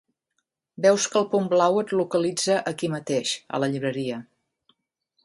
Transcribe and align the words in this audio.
Veus 0.85 1.03
que 1.15 1.19
el 1.19 1.27
punt 1.33 1.49
blau 1.51 1.77
et 1.81 1.93
localitza 1.99 2.57
aquí 2.73 2.89
mateix, 2.97 3.35
a 3.59 3.63
la 3.65 3.71
llibreria. 3.75 4.19